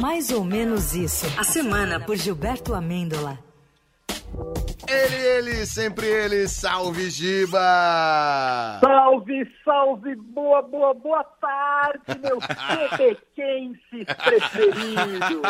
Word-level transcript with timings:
Mais 0.00 0.30
ou 0.30 0.44
menos 0.44 0.94
isso. 0.94 1.26
A 1.38 1.44
semana 1.44 2.00
por 2.00 2.16
Gilberto 2.16 2.74
Amêndola. 2.74 3.38
Ele, 4.88 5.16
ele, 5.16 5.66
sempre 5.66 6.06
ele, 6.06 6.48
salve 6.48 7.08
Giba! 7.10 8.80
Salve, 8.80 9.48
salve, 9.64 10.14
boa, 10.16 10.62
boa, 10.62 10.92
boa 10.92 11.22
tarde, 11.22 12.18
meu 12.20 12.38
quebequense 12.96 14.04
preferido! 14.24 15.42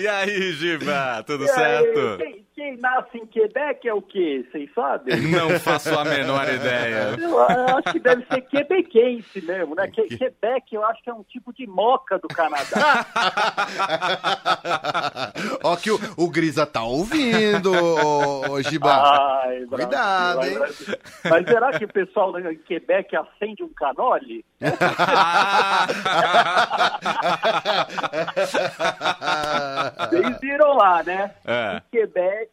E 0.00 0.08
aí, 0.08 0.52
Giba, 0.52 1.22
tudo 1.26 1.44
E 1.44 1.50
aí, 1.50 1.54
certo? 1.54 2.18
Quem, 2.56 2.76
nasce 2.78 3.18
em 3.18 3.26
Quebec 3.26 3.86
é 3.86 3.92
o 3.92 4.00
quê? 4.00 4.46
Vocês 4.50 4.70
sabem? 4.74 5.14
Não 5.28 5.60
faço 5.60 5.96
a 5.96 6.06
menor 6.06 6.48
ideia. 6.48 7.14
Eu 7.20 7.38
acho 7.38 7.92
que 7.92 8.00
deve 8.00 8.24
ser 8.24 8.40
quebequense 8.40 9.42
mesmo, 9.42 9.74
né? 9.74 9.86
Que, 9.88 10.16
Quebec 10.16 10.74
eu 10.74 10.82
acho 10.86 11.02
que 11.02 11.10
é 11.10 11.12
um 11.12 11.22
tipo 11.24 11.52
de 11.52 11.66
moca 11.66 12.18
do 12.18 12.28
Canadá. 12.28 13.04
Ó 15.62 15.76
que 15.76 15.90
o, 15.90 15.98
o 16.16 16.30
Grisa 16.30 16.64
tá 16.64 16.82
ouvindo, 16.82 17.72
ô, 17.72 18.52
ô, 18.52 18.62
Giba. 18.62 18.90
Ai, 18.90 19.66
Cuidado, 19.66 20.46
hein? 20.46 20.54
Brasil. 20.54 20.96
Mas 21.24 21.46
será 21.46 21.78
que 21.78 21.84
o 21.84 21.92
pessoal 21.92 22.38
em 22.38 22.56
Quebec 22.58 23.14
acende 23.16 23.62
um 23.62 23.68
canole? 23.68 24.42
Vocês 30.08 30.40
viram 30.40 30.74
lá, 30.74 31.02
né? 31.02 31.34
É. 31.44 31.82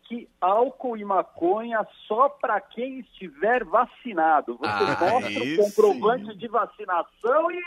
Quebec, 0.07 0.29
álcool 0.41 0.97
e 0.97 1.05
maconha 1.05 1.85
só 2.07 2.29
para 2.29 2.59
quem 2.61 2.99
estiver 2.99 3.63
vacinado. 3.63 4.57
Você 4.57 4.67
Ah, 4.67 4.97
mostra 4.99 5.43
o 5.43 5.57
comprovante 5.57 6.37
de 6.37 6.47
vacinação 6.47 7.51
e. 7.51 7.61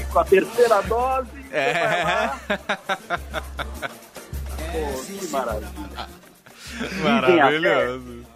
E 0.00 0.04
com 0.12 0.18
a 0.18 0.24
terceira 0.24 0.80
dose. 0.82 1.30
você 1.42 1.56
É. 1.56 1.72
vai 1.72 2.26
lá. 2.26 2.38
Pô, 4.72 5.02
que 5.04 5.26
maravilha. 5.28 6.08
Maravilhoso. 7.02 8.26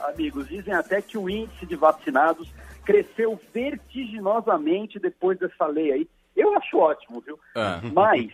Amigos, 0.00 0.48
dizem 0.48 0.72
até 0.74 1.02
que 1.02 1.18
o 1.18 1.28
índice 1.28 1.66
de 1.66 1.76
vacinados 1.76 2.48
cresceu 2.84 3.38
vertiginosamente 3.52 4.98
depois 4.98 5.38
dessa 5.38 5.66
lei 5.66 5.92
aí. 5.92 6.08
Eu 6.40 6.56
acho 6.56 6.78
ótimo, 6.78 7.20
viu? 7.20 7.38
É. 7.54 7.80
Mas 7.92 8.30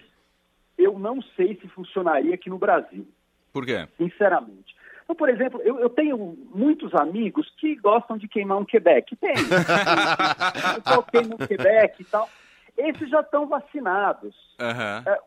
eu 0.79 0.99
não 0.99 1.21
sei 1.37 1.57
se 1.61 1.69
funcionaria 1.69 2.35
aqui 2.35 2.49
no 2.49 2.59
Brasil, 2.59 3.07
Por 3.53 3.65
quê? 3.65 3.87
sinceramente. 3.97 4.75
Então, 5.05 5.15
por 5.15 5.29
exemplo, 5.29 5.61
eu, 5.63 5.79
eu 5.79 5.89
tenho 5.89 6.37
muitos 6.53 6.93
amigos 6.95 7.49
que 7.59 7.77
gostam 7.77 8.17
de 8.19 8.27
queimar 8.27 8.59
um 8.59 8.65
Quebec. 8.65 9.15
Tem. 9.17 9.35
O 10.77 10.83
pessoal 10.83 11.03
queima 11.05 11.35
um 11.35 11.47
Quebec 11.47 12.03
e 12.03 12.05
tal. 12.05 12.29
Esses 12.77 13.09
já 13.11 13.21
estão 13.21 13.47
vacinados. 13.47 14.35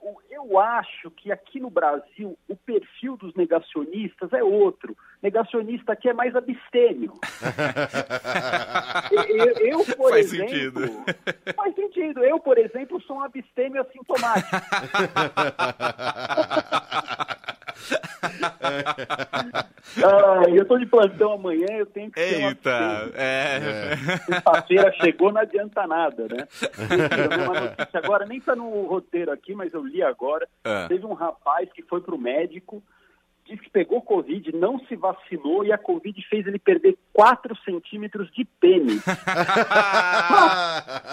O- 0.01 0.19
Eu 0.29 0.59
acho 0.59 1.11
que 1.11 1.31
aqui 1.31 1.59
no 1.59 1.69
Brasil 1.69 2.37
o 2.47 2.55
perfil 2.55 3.17
dos 3.17 3.33
negacionistas 3.35 4.31
é 4.31 4.43
outro. 4.43 4.95
Negacionista 5.21 5.91
aqui 5.93 6.07
é 6.09 6.13
mais 6.13 6.33
abstêmio. 6.35 7.13
eu, 9.11 9.79
eu, 9.79 9.85
por 9.97 10.11
Faz 10.11 10.33
exemplo, 10.33 10.49
sentido. 10.49 10.81
Faz 11.55 11.75
sentido. 11.75 12.23
Eu, 12.23 12.39
por 12.39 12.57
exemplo, 12.57 13.01
sou 13.01 13.17
um 13.17 13.23
abstêmio 13.23 13.81
assintomático. 13.81 14.55
Ah, 20.03 20.43
eu 20.47 20.61
estou 20.63 20.77
de 20.77 20.85
plantão 20.85 21.33
amanhã, 21.33 21.67
eu 21.71 21.85
tenho 21.85 22.11
que 22.11 22.19
ser 22.19 22.43
Eita, 22.43 22.77
abstêmio. 22.77 23.13
é. 23.15 23.97
Sexta-feira 24.25 24.91
chegou, 24.93 25.31
não 25.31 25.41
adianta 25.41 25.87
nada, 25.87 26.27
né? 26.27 26.47
Agora, 27.93 28.25
nem 28.25 28.37
está 28.37 28.55
no 28.55 28.85
roteiro 28.85 29.31
aqui, 29.31 29.53
mas 29.53 29.73
eu 29.73 29.83
li 29.83 30.03
agora. 30.03 30.47
É. 30.63 30.87
Teve 30.87 31.05
um 31.05 31.13
rapaz 31.13 31.71
que 31.73 31.81
foi 31.83 32.01
para 32.01 32.15
o 32.15 32.19
médico, 32.19 32.83
disse 33.49 33.63
que 33.63 33.69
pegou 33.69 34.01
Covid, 34.01 34.55
não 34.55 34.79
se 34.85 34.95
vacinou 34.95 35.65
e 35.65 35.71
a 35.71 35.77
Covid 35.77 36.21
fez 36.29 36.45
ele 36.45 36.59
perder 36.59 36.97
4 37.13 37.55
centímetros 37.65 38.31
de 38.31 38.45
pênis. 38.45 39.03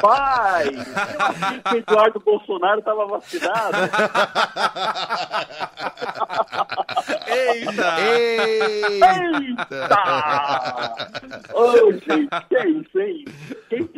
Pai, 0.00 0.66
eu 0.66 1.24
achei 1.24 1.60
que 1.60 1.74
o 1.74 1.78
Eduardo 1.78 2.20
Bolsonaro 2.20 2.80
estava 2.80 3.06
vacinado. 3.06 3.76
Eita! 7.26 8.00
Eita! 9.40 9.86
Ô, 11.54 11.92
gente, 11.92 12.28
que 12.48 12.56
é 12.56 12.68
isso, 12.68 13.00
hein? 13.00 13.24
Quem 13.68 13.88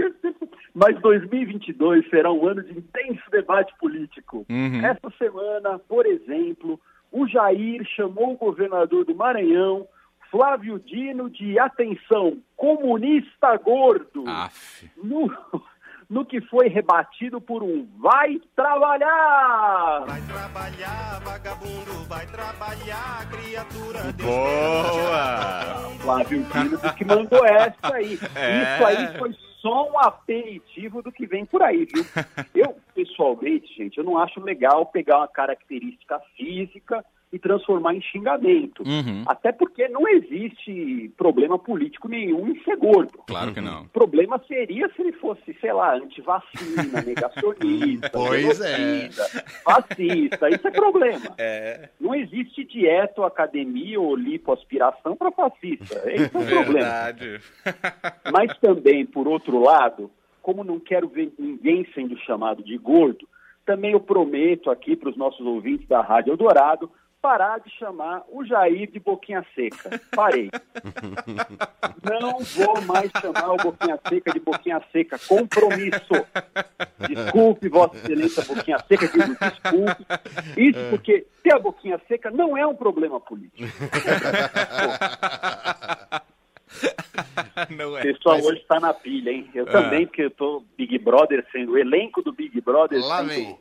Mas 0.75 1.01
2022 1.01 2.09
será 2.09 2.33
um 2.33 2.47
ano 2.47 2.63
de 2.63 2.79
intenso 2.79 3.23
debate 3.31 3.75
político. 3.81 4.47
Uhum. 4.49 4.87
Essa 4.87 5.11
semana, 5.19 5.79
por 5.89 6.07
exemplo, 6.07 6.81
o 7.11 7.27
Jair 7.27 7.85
chamou 7.97 8.33
o 8.33 8.37
governador 8.37 9.05
do 9.05 9.15
Maranhão, 9.15 9.87
Flávio 10.31 10.79
Dino, 10.79 11.31
de 11.31 11.59
atenção, 11.59 12.39
comunista 12.57 13.57
gordo, 13.57 14.25
Aff. 14.29 14.91
no, 15.03 15.31
no 16.09 16.25
que 16.25 16.41
foi 16.43 16.69
rebatido 16.69 17.41
por 17.41 17.63
um 17.63 17.89
vai 17.99 18.39
trabalhar! 18.55 20.05
Vai 20.07 20.21
trabalhar, 20.23 21.21
vagabundo, 21.25 21.93
vai 22.09 22.27
trabalhar, 22.27 23.29
criatura. 23.31 24.13
Deus 24.13 24.29
Boa! 24.29 25.99
Flávio 26.01 26.45
Dino 26.45 26.79
que 26.95 27.05
mandou 27.05 27.45
essa 27.47 27.95
aí. 27.95 28.19
É. 28.35 28.75
Isso 28.75 28.87
aí 28.87 29.19
foi 29.19 29.48
só 29.61 29.91
um 29.91 29.99
aperitivo 29.99 31.03
do 31.03 31.13
que 31.13 31.27
vem 31.27 31.45
por 31.45 31.63
aí, 31.63 31.85
viu? 31.85 32.05
Eu, 32.55 32.77
pessoalmente, 32.95 33.73
gente, 33.75 33.99
eu 33.99 34.05
não 34.05 34.19
acho 34.19 34.41
legal 34.41 34.87
pegar 34.87 35.19
uma 35.19 35.29
característica 35.29 36.21
física 36.37 37.05
e 37.33 37.39
transformar 37.39 37.95
em 37.95 38.01
xingamento. 38.01 38.83
Uhum. 38.83 39.23
Até 39.27 39.53
porque 39.53 39.87
não 39.89 40.09
existe 40.09 41.13
problema 41.17 41.59
político 41.59 42.09
nenhum 42.09 42.49
em 42.49 42.63
ser 42.63 42.77
gordo. 42.77 43.19
Claro 43.27 43.53
que 43.53 43.61
não. 43.61 43.83
O 43.83 43.89
problema 43.89 44.41
seria 44.49 44.89
se 44.91 45.03
ele 45.03 45.13
fosse, 45.13 45.55
sei 45.61 45.73
lá, 45.73 45.95
antivacina, 45.95 47.03
negacionista, 47.05 48.11
Pois 48.13 48.61
é. 48.61 49.11
fascista. 49.63 50.49
Isso 50.49 50.69
é 50.69 50.71
problema. 50.71 51.35
É. 51.37 51.91
Não 52.01 52.15
existe 52.15 52.65
dieta, 52.65 53.21
ou 53.21 53.27
academia 53.27 54.01
ou 54.01 54.17
lipoaspiração 54.17 55.15
para 55.17 55.31
fascista. 55.31 56.03
Esse 56.11 56.35
é 56.35 56.39
o 56.39 56.47
problema. 56.47 56.73
Verdade. 56.73 57.41
Mas 58.33 58.57
também, 58.59 59.05
por 59.05 59.29
outro 59.29 59.61
lado, 59.61 60.11
como 60.41 60.65
não 60.65 60.81
quero 60.81 61.09
ver 61.09 61.31
ninguém 61.39 61.87
sendo 61.95 62.17
chamado 62.21 62.63
de 62.63 62.79
gordo, 62.79 63.29
também 63.67 63.93
eu 63.93 64.01
prometo 64.01 64.71
aqui 64.71 64.97
para 64.97 65.11
os 65.11 65.17
nossos 65.17 65.45
ouvintes 65.45 65.87
da 65.87 66.01
Rádio 66.01 66.33
Eldorado 66.33 66.91
parar 67.21 67.59
de 67.61 67.71
chamar 67.71 68.23
o 68.29 68.45
Jair 68.45 68.91
de 68.91 69.01
boquinha 69.01 69.45
seca. 69.55 70.01
Parei. 70.15 70.51
Não 72.03 72.39
vou 72.41 72.81
mais 72.83 73.11
chamar 73.21 73.53
o 73.53 73.57
boquinha 73.57 73.99
seca 74.09 74.33
de 74.33 74.41
boquinha 74.41 74.83
seca. 74.93 75.19
Compromisso. 75.29 76.15
Desculpe, 77.09 77.69
Vossa 77.69 77.97
Excelência, 77.97 78.45
boquinha 78.45 78.79
seca, 78.87 79.09
digo 79.09 79.37
desculpe. 79.41 80.07
Isso 80.57 80.79
porque 80.91 81.27
ter 81.43 81.55
a 81.55 81.59
boquinha 81.59 82.01
seca 82.09 82.31
não 82.31 82.57
é 82.57 82.67
um 82.67 82.75
problema 82.77 83.21
político. 83.21 83.69
Não 87.71 87.93
O 87.93 87.99
é. 87.99 88.03
pessoal 88.03 88.39
hoje 88.41 88.61
está 88.61 88.79
na 88.79 88.93
pilha, 88.95 89.31
hein? 89.31 89.49
Eu 89.55 89.67
É. 89.67 89.71
também, 89.73 90.07
porque 90.07 90.23
eu 90.23 90.31
tô 90.31 90.63
Big 90.77 90.97
Brother 90.99 91.45
sendo, 91.51 91.73
o 91.73 91.79
elenco 91.79 92.23
do 92.23 92.33
Big 92.33 92.61
Brother 92.61 93.01
Lá 93.05 93.19
sendo, 93.21 93.29
vem. 93.31 93.59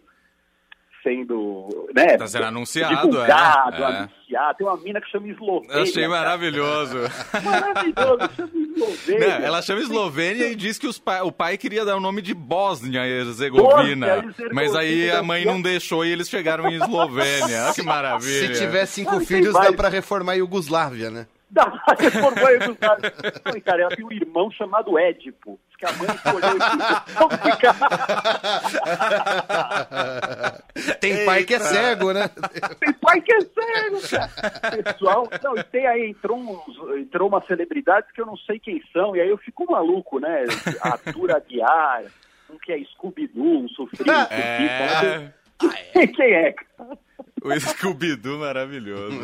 Sendo, 1.08 1.88
né? 1.96 2.18
Tá 2.18 2.28
sendo 2.28 2.46
anunciado, 2.46 2.96
divulgado, 2.96 3.78
é. 3.78 3.82
É. 3.82 3.86
anunciado. 3.86 4.58
Tem 4.58 4.68
uma 4.68 4.78
mina 4.78 5.00
que 5.00 5.10
chama 5.10 5.28
Eslovênia. 5.30 5.74
Eu 5.76 5.84
achei 5.84 6.08
maravilhoso. 6.08 6.98
Maravilhoso, 7.44 8.30
chama 8.36 8.52
Eslovênia. 8.56 9.40
Não, 9.40 9.46
ela 9.46 9.62
chama 9.62 9.82
Eslovênia 9.82 10.48
e 10.48 10.56
diz 10.56 10.78
que 10.78 10.88
os 10.88 11.00
pa- 11.00 11.24
o 11.24 11.32
pai 11.32 11.58
queria 11.58 11.86
dar 11.86 11.96
o 11.96 12.00
nome 12.02 12.22
de 12.22 12.34
Bósnia 12.34 13.08
e 13.08 13.12
Herzegovina. 13.22 14.26
Mas 14.52 14.76
aí 14.76 15.10
a 15.10 15.24
mãe 15.24 15.46
não 15.46 15.62
deixou 15.62 16.04
e 16.06 16.12
eles 16.12 16.28
chegaram 16.30 16.68
em 16.68 16.76
Eslovênia. 16.76 17.64
Olha 17.66 17.74
que 17.74 17.82
maravilha. 17.84 18.54
Se 18.56 18.62
tiver 18.62 18.86
cinco 18.86 19.20
filhos, 19.22 19.54
dá 19.54 19.72
pra 19.72 19.88
reformar 19.90 20.34
a 20.34 20.36
Iugoslávia, 20.36 21.10
né? 21.10 21.26
Dá 21.50 21.64
banho 21.66 22.60
dos 22.68 22.78
caras. 22.78 23.14
Não, 23.46 23.62
cara, 23.62 23.82
ela 23.84 23.96
tem 23.96 24.06
um 24.06 24.12
irmão 24.12 24.52
chamado 24.52 25.00
Édipo. 25.00 25.58
Que 25.80 25.86
a 25.86 25.92
mãe 25.94 26.08
escolheu 26.10 26.58
Tem 31.00 31.26
pai 31.26 31.44
que 31.44 31.54
é 31.56 31.60
cego, 31.60 32.12
né? 32.14 32.30
Tem 32.80 32.94
pai 32.94 33.22
que 33.22 33.34
é 33.34 33.40
cego, 33.42 34.02
cara. 34.10 34.84
Pessoal, 34.84 35.30
não, 35.44 35.58
e 35.58 35.64
tem 35.64 35.88
aí, 35.88 36.10
entrou, 36.10 36.38
uns, 36.38 36.98
entrou 37.00 37.28
uma 37.30 37.42
celebridade 37.46 38.08
que 38.14 38.22
eu 38.22 38.26
não 38.26 38.38
sei 38.38 38.60
quem 38.60 38.82
são, 38.94 39.16
e 39.16 39.22
aí 39.22 39.30
eu 39.30 39.38
fico 39.38 39.70
maluco, 39.72 40.20
né? 40.20 40.46
Arthur 40.82 41.36
Aguiar, 41.36 42.04
um 42.50 42.58
que 42.58 42.72
é 42.72 42.80
Scooby-Doo, 42.94 43.64
um 43.64 43.70
sofrido, 43.70 44.10
um 44.12 44.14
É. 44.14 44.28
surfista, 44.30 45.20
né? 45.20 46.08
Quem 46.08 46.34
é, 46.34 46.52
cara? 46.54 46.98
O 47.48 47.60
Scooby-Doo 47.60 48.40
maravilhoso. 48.40 49.18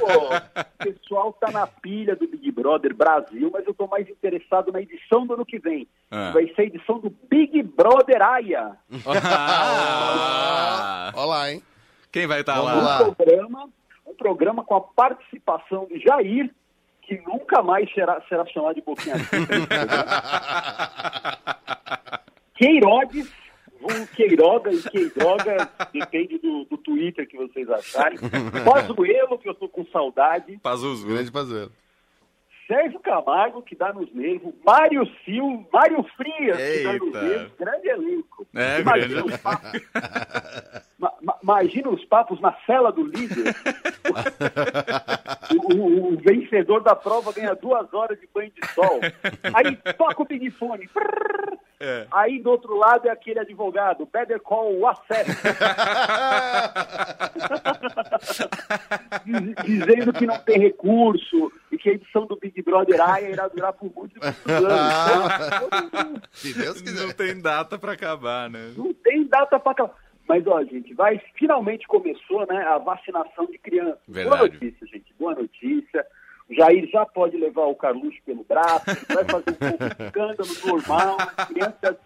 Pô, 0.00 0.34
o 0.34 0.92
pessoal 0.92 1.32
tá 1.32 1.50
na 1.50 1.66
pilha 1.66 2.14
do 2.14 2.26
Big 2.28 2.50
Brother 2.52 2.94
Brasil, 2.94 3.50
mas 3.52 3.66
eu 3.66 3.74
tô 3.74 3.86
mais 3.86 4.08
interessado 4.08 4.70
na 4.72 4.80
edição 4.80 5.26
do 5.26 5.34
ano 5.34 5.46
que 5.46 5.58
vem. 5.58 5.86
Ah. 6.10 6.30
Vai 6.32 6.46
ser 6.54 6.62
a 6.62 6.64
edição 6.64 6.98
do 6.98 7.10
Big 7.30 7.62
Brother 7.62 8.22
Aya. 8.22 8.72
Ah, 9.06 11.12
Olha 11.14 11.26
lá, 11.26 11.52
hein? 11.52 11.62
Quem 12.12 12.26
vai 12.26 12.40
estar 12.40 12.60
lá? 12.60 12.74
lá. 12.74 13.02
Um 13.02 13.14
programa, 13.14 13.68
um 14.06 14.14
programa 14.14 14.64
com 14.64 14.74
a 14.74 14.80
participação 14.80 15.86
de 15.86 15.98
Jair, 16.00 16.50
que 17.02 17.20
nunca 17.26 17.62
mais 17.62 17.92
será, 17.92 18.20
será 18.28 18.44
chamado 18.46 18.74
de 18.74 18.82
Boquinha 18.82 19.14
Queirodes, 22.56 23.30
um 23.86 24.06
Queiroga 24.06 24.70
e 24.72 24.82
Queiroga, 24.82 25.68
depende 25.92 26.38
do, 26.38 26.64
do 26.64 26.76
Twitter 26.78 27.26
que 27.28 27.36
vocês 27.36 27.68
acharem. 27.70 28.18
Pazuelo, 28.64 29.38
que 29.38 29.48
eu 29.48 29.54
tô 29.54 29.68
com 29.68 29.84
saudade. 29.86 30.58
Pazuzu. 30.62 31.06
Grande 31.08 31.30
fazer. 31.30 31.68
Sérgio 32.66 32.98
Camargo, 32.98 33.62
que 33.62 33.76
dá 33.76 33.92
nos 33.92 34.12
nervos. 34.12 34.52
Mário 34.66 35.06
Silva, 35.24 35.64
Mário 35.72 36.04
Frias, 36.16 36.56
que 36.58 36.82
dá 36.82 36.92
nos 36.94 37.02
Eita. 37.06 37.22
nervos. 37.22 37.52
Grande 37.58 37.88
elenco. 37.88 38.46
É, 38.56 38.80
imagina, 38.80 39.08
grande. 39.08 39.28
os 39.34 39.36
papos, 39.40 39.82
Ma- 40.98 41.12
ma- 41.22 41.38
imagina 41.42 41.88
os 41.90 42.04
papos 42.06 42.40
na 42.40 42.52
cela 42.66 42.90
do 42.90 43.04
líder. 43.04 43.54
o, 45.54 45.74
o- 45.74 46.14
o 46.14 46.16
vencedor 46.18 46.82
da 46.82 46.96
prova 46.96 47.32
ganha 47.32 47.54
duas 47.54 47.92
horas 47.94 48.18
de 48.20 48.28
banho 48.34 48.50
de 48.50 48.66
sol. 48.72 49.00
Aí 49.54 49.76
toca 49.94 50.22
o 50.22 50.26
bigfone. 50.26 50.88
É. 51.78 52.06
Aí 52.10 52.40
do 52.40 52.50
outro 52.50 52.74
lado 52.76 53.06
é 53.06 53.10
aquele 53.10 53.38
advogado, 53.38 54.08
Better 54.10 54.40
Call. 54.40 54.80
Diz- 59.24 59.54
Dizendo 59.64 60.12
que 60.12 60.26
não 60.26 60.38
tem 60.38 60.58
recurso 60.58 61.52
e 61.70 61.76
que 61.78 61.90
a 61.90 61.92
edição 61.92 62.26
do 62.26 62.36
Big 62.36 62.62
Brother 62.62 63.00
Aya 63.00 63.30
irá 63.30 63.48
durar 63.48 63.72
por 63.72 63.92
muitos 63.94 64.16
muitos 64.22 64.46
anos. 64.48 65.32
Então, 65.86 66.22
Se 66.32 66.54
Deus 66.54 66.76
Não 66.76 66.84
quiser. 66.84 67.12
tem 67.14 67.40
data 67.40 67.78
pra 67.78 67.92
acabar, 67.92 68.48
né? 68.48 68.72
não 68.76 68.94
tem 68.94 69.24
data 69.26 69.58
para 69.58 69.72
acabar. 69.72 69.94
Mas, 70.28 70.44
ó, 70.46 70.60
gente, 70.64 70.92
vai, 70.94 71.20
finalmente 71.36 71.86
começou 71.86 72.44
né, 72.48 72.60
a 72.64 72.78
vacinação 72.78 73.46
de 73.46 73.58
crianças. 73.58 73.98
Boa 74.08 74.24
Verdade. 74.38 74.52
notícia, 74.54 74.86
gente, 74.88 75.14
boa 75.18 75.34
notícia. 75.36 76.05
Jair 76.56 76.88
já 76.90 77.04
pode 77.04 77.36
levar 77.36 77.66
o 77.66 77.74
Carluxo 77.74 78.18
pelo 78.24 78.42
braço, 78.44 78.84
vai 79.08 79.24
fazer 79.24 79.50
um 79.50 79.54
pouco 79.54 79.94
de 79.94 80.04
escândalo 80.04 80.48
normal, 80.66 81.16
criança. 81.48 81.98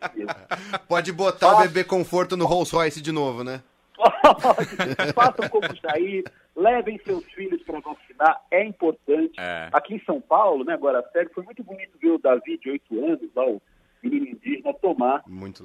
Pode 0.88 1.12
botar 1.12 1.54
o 1.54 1.62
bebê 1.62 1.84
conforto 1.84 2.36
no 2.36 2.46
Rolls 2.46 2.74
Royce 2.74 3.00
de 3.00 3.12
novo, 3.12 3.44
né? 3.44 3.62
Pode, 3.96 5.12
façam 5.12 5.48
como 5.48 5.66
o 5.66 5.76
Jair, 5.76 6.24
levem 6.56 6.98
seus 7.04 7.24
filhos 7.32 7.62
para 7.62 7.80
vacinar, 7.80 8.40
é 8.50 8.64
importante. 8.64 9.38
É. 9.38 9.68
Aqui 9.72 9.94
em 9.94 10.04
São 10.04 10.20
Paulo, 10.20 10.64
né, 10.64 10.74
agora 10.74 11.06
sério, 11.12 11.30
foi 11.34 11.44
muito 11.44 11.62
bonito 11.62 11.98
ver 12.00 12.10
o 12.10 12.18
Davi 12.18 12.58
de 12.58 12.70
8 12.70 13.04
anos, 13.04 13.30
lá, 13.34 13.46
o 13.46 13.62
menino 14.02 14.26
indígena, 14.26 14.74
tomar 14.74 15.22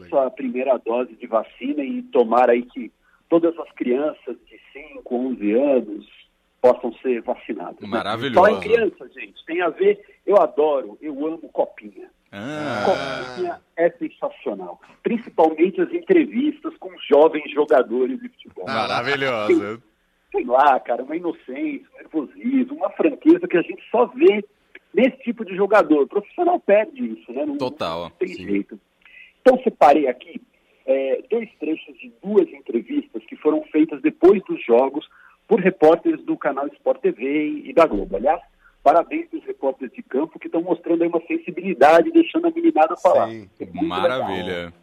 sua 0.10 0.30
primeira 0.30 0.78
dose 0.78 1.16
de 1.16 1.26
vacina 1.26 1.84
e 1.84 2.04
tomar 2.04 2.50
aí 2.50 2.64
que 2.64 2.92
todas 3.30 3.58
as 3.58 3.72
crianças 3.72 4.36
de 4.46 4.60
5, 4.74 5.16
11 5.16 5.52
anos 5.54 6.25
possam 6.66 6.92
ser 7.02 7.22
vacinadas. 7.22 7.80
né? 7.80 7.88
Maravilhoso. 7.88 8.34
Falar 8.34 8.52
em 8.54 8.60
criança, 8.60 9.08
gente, 9.14 9.46
tem 9.46 9.62
a 9.62 9.70
ver, 9.70 10.04
eu 10.26 10.38
adoro, 10.42 10.98
eu 11.00 11.14
amo 11.28 11.48
Copinha. 11.50 12.10
Ah, 12.32 12.84
Copinha 12.86 13.62
é 13.78 13.90
sensacional. 13.92 14.82
Principalmente 15.04 15.80
as 15.80 15.92
entrevistas 15.94 16.76
com 16.80 16.90
jovens 17.08 17.52
jogadores 17.52 18.20
de 18.20 18.30
futebol. 18.30 18.66
maravilhoso. 18.66 19.82
Sei 20.32 20.44
lá, 20.44 20.80
cara, 20.80 21.04
uma 21.04 21.16
inocência, 21.16 21.86
um 21.94 21.98
nervosismo, 21.98 22.76
uma 22.78 22.90
franqueza 22.90 23.48
que 23.48 23.58
a 23.58 23.62
gente 23.62 23.84
só 23.92 24.08
vê 24.08 24.44
nesse 24.94 25.18
tipo 25.20 25.46
de 25.46 25.56
jogador. 25.56 26.04
O 26.04 26.08
profissional 26.08 26.60
perde 26.60 27.06
isso, 27.14 27.32
né? 27.32 27.46
Não, 27.46 27.58
Total. 27.58 28.02
não 28.04 28.10
tem 28.10 28.28
jeito. 28.30 28.80
Então 29.42 29.62
separei 29.64 30.08
aqui 30.08 30.42
é, 30.86 31.22
dois 31.30 31.48
trechos 31.60 31.96
de 32.00 32.12
duas 32.24 32.50
entrevistas 32.50 33.24
que 33.26 33.36
foram 33.36 33.64
feitas 33.72 34.02
depois 34.02 34.42
dos 34.46 34.64
jogos 34.66 35.08
por 35.48 35.60
repórteres 35.60 36.24
do 36.24 36.36
canal 36.38 36.68
Sport 36.68 37.02
TV 37.02 37.64
e 37.66 37.74
da 37.74 37.86
Globo. 37.86 38.16
Aliás, 38.16 38.42
parabéns 38.84 39.30
dos 39.30 39.44
repórteres 39.46 39.94
de 39.94 40.02
campo 40.04 40.40
que 40.40 40.48
estão 40.48 40.62
mostrando 40.62 41.04
aí 41.04 41.08
uma 41.08 41.22
sensibilidade, 41.28 42.12
deixando 42.12 42.48
a 42.48 42.52
meninada 42.52 42.96
falar. 42.98 43.30
Sim. 43.30 43.50
É 43.60 43.66
muito 43.66 43.82
legal. 43.82 43.88
Maravilha. 43.88 44.74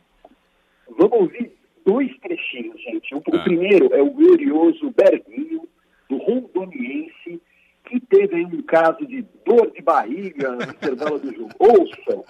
Vamos 0.99 1.12
ouvir 1.20 1.53
dois 1.85 2.11
trechinhos, 2.20 2.81
gente. 2.82 3.14
O, 3.14 3.19
o 3.19 3.23
Ah. 3.37 3.43
primeiro 3.44 3.93
é 3.94 4.00
o 4.03 4.11
glorioso 4.11 4.93
Berguinho, 4.97 5.67
do 6.09 6.17
Rondoniense, 6.19 7.41
que 7.85 7.99
teve 8.00 8.37
aí 8.37 8.44
um 8.44 8.62
caso 8.62 9.05
de 9.06 9.23
dor 9.44 9.70
de 9.73 9.82
barriga 9.82 10.53
no 10.53 10.62
intervalo 10.62 11.19
do 11.19 11.35
jogo. 11.35 11.50
Ouçam. 11.58 12.25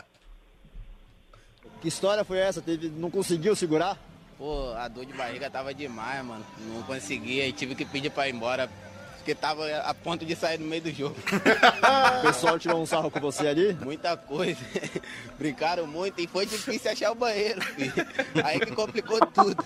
Que 1.81 1.89
história 1.89 2.25
foi 2.25 2.39
essa? 2.39 2.63
Teve, 2.63 2.89
não 2.89 3.11
conseguiu 3.11 3.55
segurar? 3.57 3.99
Pô, 4.43 4.75
a 4.77 4.89
dor 4.89 5.07
de 5.07 5.13
barriga 5.13 5.49
tava 5.49 5.73
demais, 5.73 6.25
mano. 6.25 6.45
Não 6.67 6.83
conseguia 6.83 7.47
e 7.47 7.53
tive 7.53 7.77
que 7.77 7.85
pedir 7.85 8.11
pra 8.11 8.29
ir 8.29 8.35
embora. 8.35 8.69
Porque 9.19 9.37
tava 9.37 9.65
a 9.85 9.95
ponto 9.95 10.27
de 10.27 10.35
sair 10.35 10.59
no 10.59 10.67
meio 10.67 10.83
do 10.83 10.91
jogo. 10.91 11.15
O 12.19 12.23
pessoal 12.27 12.59
tirou 12.59 12.83
um 12.83 12.85
sarro 12.85 13.09
com 13.09 13.21
você 13.21 13.47
ali? 13.47 13.73
Muita 13.81 14.17
coisa. 14.17 14.59
Brincaram 15.39 15.87
muito 15.87 16.21
e 16.21 16.27
foi 16.27 16.45
difícil 16.45 16.91
achar 16.91 17.13
o 17.13 17.15
banheiro, 17.15 17.63
filho. 17.63 17.93
Aí 18.45 18.59
que 18.59 18.73
complicou 18.73 19.21
tudo. 19.27 19.65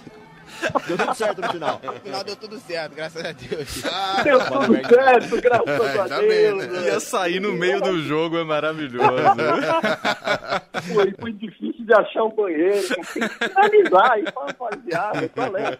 Deu 0.86 0.98
tudo 0.98 1.14
certo 1.14 1.40
no 1.40 1.48
final. 1.48 1.80
No 1.82 1.92
final 1.94 2.24
deu 2.24 2.36
tudo 2.36 2.60
certo, 2.60 2.94
graças 2.94 3.24
a 3.24 3.32
Deus. 3.32 3.82
Deu 4.24 4.38
tudo 4.40 4.88
certo, 4.88 5.40
graças 5.40 5.96
a 5.96 6.02
Ainda 6.02 6.20
bem, 6.20 6.28
Deus. 6.28 6.66
né? 6.66 6.82
Ia 6.84 7.00
sair 7.00 7.40
no 7.40 7.52
meio 7.54 7.80
do 7.80 8.02
jogo, 8.02 8.36
é 8.36 8.44
maravilhoso. 8.44 9.08
Foi, 10.92 11.12
foi 11.18 11.32
difícil 11.32 11.75
de 11.86 11.94
achar 11.94 12.24
o 12.24 12.32
banheiro. 12.32 12.88
Tem 12.88 13.28
que 13.28 13.48
finalizar 13.48 14.12
aí 14.12 14.24
pra 14.24 14.46
rapaziada. 14.46 15.28
Qual 15.28 15.56
é? 15.56 15.78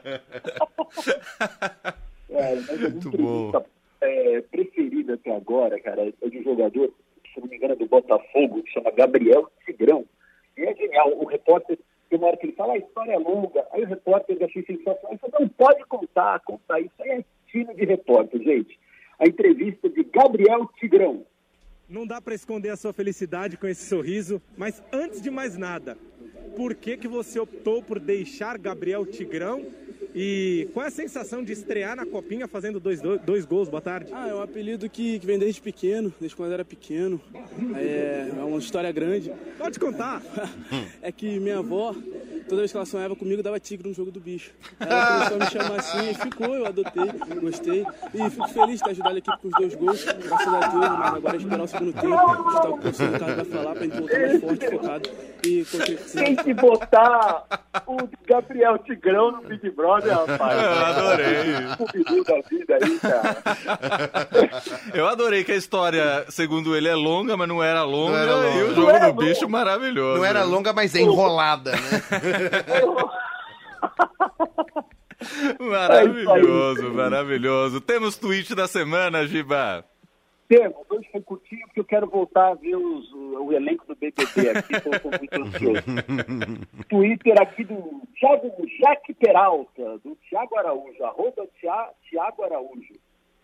É, 2.31 2.55
mas 2.55 2.71
a 2.71 2.89
entrevista 2.89 3.67
é, 4.01 4.41
preferida 4.43 5.15
até 5.15 5.35
agora, 5.35 5.81
cara, 5.81 6.13
é 6.21 6.29
de 6.29 6.39
um 6.39 6.43
jogador, 6.43 6.93
se 7.33 7.41
não 7.41 7.49
me 7.49 7.57
engano, 7.57 7.75
é 7.75 7.77
do 7.77 7.87
Botafogo, 7.87 8.63
que 8.63 8.73
chama 8.73 8.91
Gabriel 8.91 9.51
Tigrão. 9.65 10.05
E 10.57 10.63
é 10.63 10.75
genial. 10.75 11.13
O 11.17 11.27
repórter, 11.27 11.79
tem 12.09 12.19
uma 12.19 12.29
hora 12.29 12.37
que 12.37 12.47
ele 12.47 12.55
fala, 12.55 12.75
a 12.75 12.79
história 12.79 13.13
é 13.13 13.19
longa. 13.19 13.67
Aí 13.73 13.83
o 13.83 13.87
repórter 13.87 14.39
achei 14.43 14.65
sensacional. 14.65 15.11
Ele 15.11 15.19
falou, 15.19 15.41
não 15.41 15.49
pode 15.49 15.85
contar, 15.87 16.41
contar. 16.41 16.81
Isso 16.81 16.95
aí 17.01 17.11
é 17.11 17.25
estilo 17.47 17.75
de 17.75 17.85
repórter, 17.85 18.41
gente. 18.43 18.79
A 19.19 19.27
entrevista 19.27 19.89
de 19.89 20.05
Gabriel 20.05 20.69
Tigrão. 20.79 21.25
Não 21.89 22.05
dá 22.05 22.21
para 22.21 22.35
esconder 22.35 22.71
a 22.71 22.77
sua 22.77 22.93
felicidade 22.93 23.57
com 23.57 23.67
esse 23.67 23.87
sorriso, 23.87 24.43
mas 24.57 24.83
antes 24.93 25.21
de 25.21 25.31
mais 25.31 25.57
nada, 25.57 25.97
por 26.57 26.75
que 26.75 26.97
que 26.97 27.07
você 27.07 27.39
optou 27.39 27.81
por 27.81 28.01
deixar 28.01 28.59
Gabriel 28.59 29.07
Tigrão? 29.07 29.65
E 30.13 30.69
qual 30.73 30.85
é 30.85 30.89
a 30.89 30.91
sensação 30.91 31.45
de 31.45 31.53
estrear 31.53 31.95
na 31.95 32.07
Copinha 32.07 32.49
fazendo 32.49 32.81
dois, 32.81 33.01
dois, 33.03 33.21
dois 33.21 33.45
gols? 33.45 33.69
Boa 33.69 33.83
tarde. 33.83 34.11
Ah, 34.15 34.27
é 34.27 34.35
um 34.35 34.41
apelido 34.41 34.89
que, 34.89 35.19
que 35.19 35.27
vem 35.27 35.39
desde 35.39 35.61
pequeno, 35.61 36.13
desde 36.19 36.35
quando 36.35 36.49
eu 36.49 36.55
era 36.55 36.65
pequeno. 36.65 37.21
É, 37.77 38.31
é 38.37 38.43
uma 38.43 38.59
história 38.59 38.91
grande. 38.91 39.31
Pode 39.59 39.79
contar. 39.79 40.23
É 41.03 41.13
que 41.13 41.39
minha 41.39 41.59
avó, 41.59 41.95
toda 42.49 42.61
vez 42.63 42.71
que 42.71 42.77
ela 42.77 42.87
sonhava 42.87 43.17
comigo, 43.17 43.43
dava 43.43 43.59
tigre 43.61 43.89
no 43.89 43.95
jogo 43.95 44.11
do 44.11 44.21
bicho. 44.21 44.51
Ela 44.81 45.07
começou 45.29 45.37
a 45.37 45.41
me 45.45 45.51
chamar 45.51 45.81
assim 45.81 46.11
e 46.11 46.15
ficou, 46.15 46.55
eu 46.55 46.67
adotei, 46.67 47.05
gostei. 47.41 47.87
E 48.15 48.31
fico 48.31 48.49
feliz 48.49 48.79
de 48.79 48.85
ter 48.85 48.91
ajudado 48.91 49.15
a 49.15 49.19
equipe 49.19 49.39
com 49.39 49.49
os 49.49 49.55
dois 49.55 49.75
gols, 49.75 50.05
graças 50.05 50.55
a 50.55 50.61
Deus, 50.69 50.99
mas 50.99 51.15
agora 51.15 51.37
é 51.37 51.39
esperar 51.39 51.63
o 51.63 51.69
segundo 51.69 51.93
tempo, 51.93 52.15
escutar 52.15 52.69
o 52.71 52.79
que 52.79 52.87
o 52.89 53.13
Ricardo 53.13 53.37
vai 53.37 53.45
falar 53.45 53.75
pra 53.75 53.83
gente 53.85 53.99
voltar 53.99 54.19
mais 54.21 54.41
forte, 54.41 54.71
focado 54.71 55.11
e 55.45 55.65
concretizar. 55.65 56.25
Tem 56.25 56.37
que 56.37 56.55
botar 56.55 57.47
o 57.87 57.97
Gabriel 58.27 58.79
Tigrão 58.79 59.33
no 59.33 59.43
Big 59.43 59.71
Brother, 59.71 60.13
rapaz. 60.17 60.63
Eu 60.63 60.71
adorei. 60.85 61.37
Scooby-Doo 61.75 62.25
da 62.25 62.41
vida 62.49 62.79
aí, 62.83 62.99
cara. 62.99 63.37
Eu 64.95 65.07
adorei 65.09 65.45
que 65.45 65.53
a 65.53 65.57
história, 65.57 66.25
segundo 66.29 66.77
ele, 66.77 66.89
é 66.89 66.95
longa, 66.95 67.37
mas 67.37 67.49
não 67.49 67.63
era 67.63 67.83
longa. 67.83 68.13
Não 68.13 68.19
era 68.19 68.31
E 68.33 68.35
longa. 68.35 68.65
o 68.65 68.67
Não 68.69 68.75
jogo 68.75 69.13
do 69.13 69.25
bicho 69.25 69.49
maravilhoso. 69.49 70.19
Não 70.19 70.25
era 70.25 70.43
longa, 70.45 70.73
mas 70.73 70.95
é 70.95 71.01
enrolada, 71.01 71.73
né? 71.73 71.79
Maravilhoso, 75.59 76.93
maravilhoso. 76.93 77.81
Temos 77.81 78.17
tweet 78.17 78.55
da 78.55 78.67
semana, 78.69 79.27
Giba. 79.27 79.85
Temos, 80.49 80.77
hoje 80.89 81.09
foi 81.11 81.21
curtinho 81.23 81.67
porque 81.67 81.81
eu 81.81 81.85
quero 81.85 82.07
voltar 82.09 82.53
a 82.53 82.55
ver 82.55 82.77
os- 82.77 83.13
o, 83.13 83.47
o 83.47 83.53
elenco 83.53 83.85
do 83.87 83.97
BBB 83.97 84.51
aqui, 84.51 84.75
eu 84.75 84.93
estou 84.93 85.11
muito 85.11 85.43
ansioso. 85.43 85.83
Twitter 86.89 87.35
aqui 87.43 87.65
do 87.65 88.03
Thiago 88.19 88.53
Jaque 88.81 89.13
Peralta, 89.15 89.99
do 90.05 90.17
Thiago 90.29 90.57
Araújo, 90.57 91.03
arroba 91.05 91.47
Thia- 91.61 91.91
Thiago 92.09 92.45
Araújo. 92.45 92.95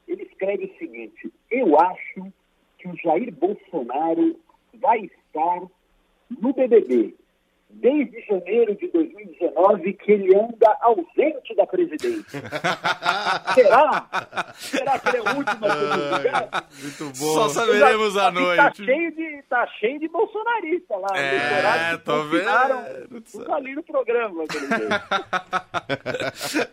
Ele 0.07 0.23
escreve 0.25 0.67
o 0.67 0.79
seguinte, 0.79 1.33
eu 1.51 1.77
acho 1.81 2.33
que 2.79 2.87
o 2.89 2.97
Jair 3.03 3.33
Bolsonaro 3.35 4.37
vai 4.75 4.99
estar 5.01 5.61
no 6.41 6.53
BBB. 6.53 7.17
Desde 7.75 8.21
janeiro 8.27 8.75
de 8.77 8.89
2019 8.89 9.93
que 9.95 10.13
ele 10.13 10.37
anda 10.37 10.77
ausente 10.83 11.55
da 11.57 11.67
presidência. 11.67 12.41
Será? 13.55 14.07
Será 14.55 14.99
que 14.99 15.09
ele 15.09 15.17
é 15.19 15.21
o 15.33 15.37
último 15.37 15.67
a 15.67 15.71
ser? 15.71 16.83
Muito 16.83 17.05
bom. 17.19 17.35
Só 17.35 17.49
saberemos 17.49 18.17
à 18.17 18.25
Tá 18.25 18.31
noite. 18.33 18.85
cheio 18.85 19.13
de, 19.15 19.43
tá 19.49 19.67
cheio 19.81 19.99
de 19.99 20.09
bolsonarista 20.09 20.97
lá. 20.97 21.09
É, 21.19 21.35
eleitorados 21.35 23.09
que 23.09 23.12
vendo. 23.31 23.45
tudo 23.45 23.53
ali 23.55 23.75
no 23.75 23.83
programa. 23.83 24.45
pelo 24.47 24.69
jeito. 24.69 25.03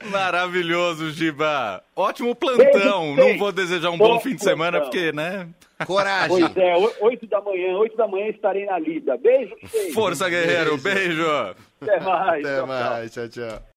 Maravilhoso, 0.11 1.11
Giba. 1.11 1.83
Ótimo 1.95 2.35
plantão. 2.35 2.65
Beijo, 2.67 3.15
Não 3.15 3.15
beijo. 3.15 3.39
vou 3.39 3.51
desejar 3.51 3.89
um 3.91 3.97
bom 3.97 4.15
Bom 4.15 4.19
fim 4.19 4.35
de 4.35 4.43
semana, 4.43 4.79
plantão. 4.79 4.89
porque, 4.89 5.11
né? 5.11 5.47
Coragem. 5.85 6.39
Pois 6.39 6.57
é, 6.57 6.75
oito 7.01 7.25
da 7.27 7.39
manhã, 7.41 7.77
oito 7.77 7.95
da 7.95 8.07
manhã 8.07 8.27
estarei 8.27 8.65
na 8.65 8.77
lida. 8.79 9.15
Beijo. 9.17 9.55
Força, 9.93 10.29
guerreiro. 10.29 10.77
Beijo. 10.77 11.25
Até 11.81 11.99
mais. 12.01 12.45
Até 12.45 12.55
Tchau, 12.55 12.55
tchau. 12.57 12.67
mais. 12.67 13.11
Tchau, 13.13 13.29
tchau. 13.29 13.61